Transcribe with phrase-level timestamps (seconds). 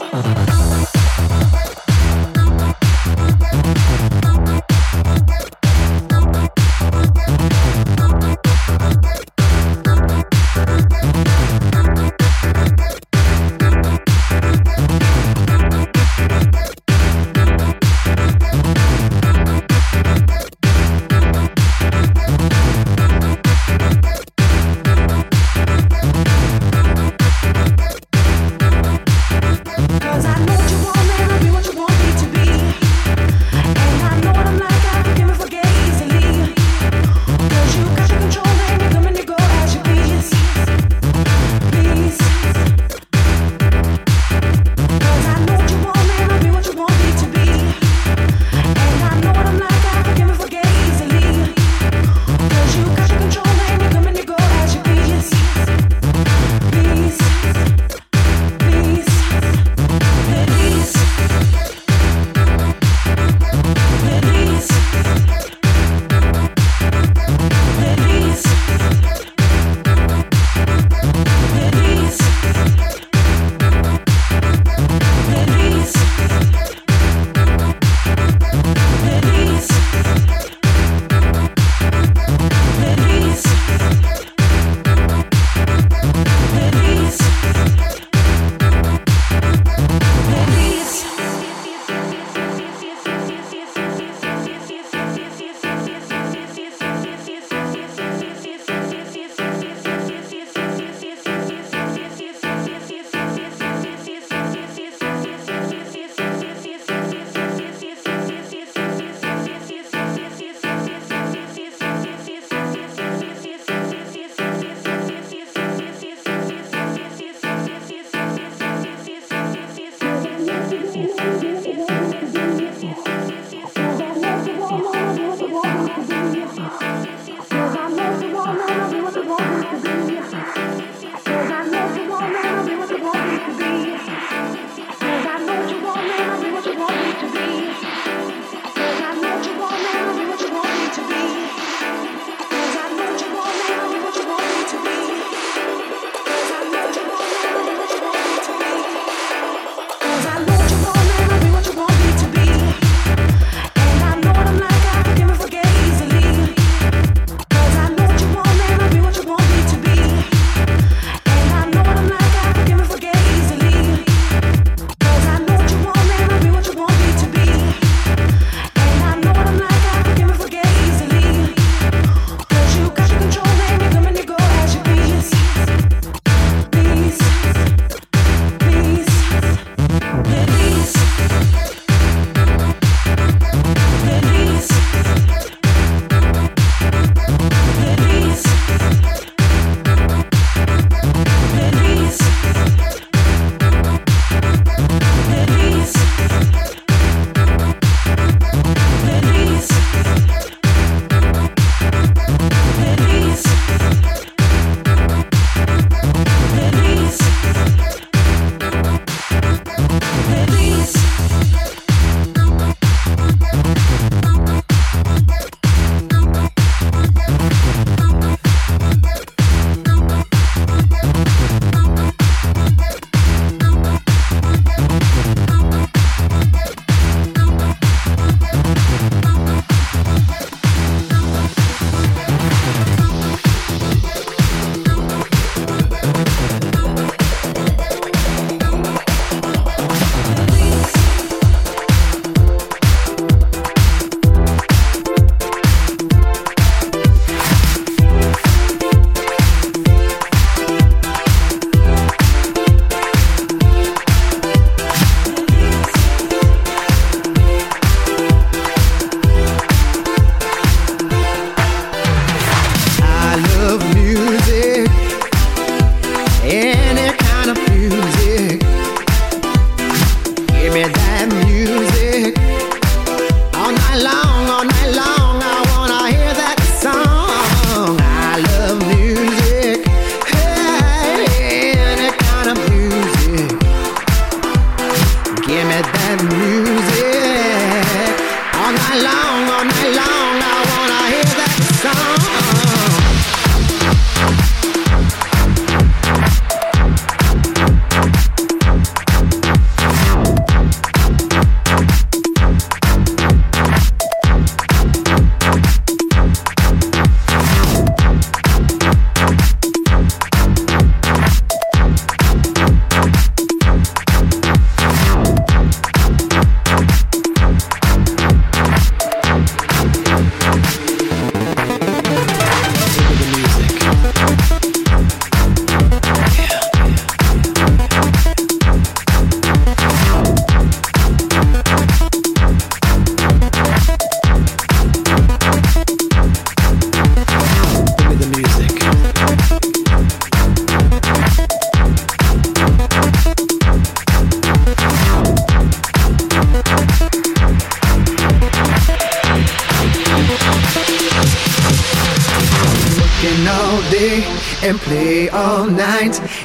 [0.00, 0.47] Uh-huh.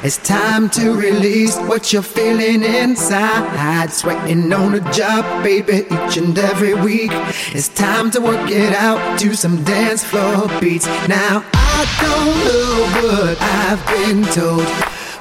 [0.05, 3.89] It's time to release what you're feeling inside.
[3.89, 7.11] Sweating on the job, baby, each and every week.
[7.55, 10.87] It's time to work it out to some dance floor beats.
[11.07, 14.67] Now, I don't know what I've been told.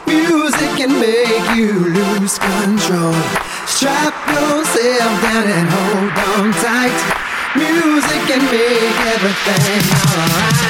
[0.04, 3.14] Music can make you lose control.
[3.70, 6.98] Strap yourself down and hold on tight.
[7.54, 10.62] Music can make everything alright.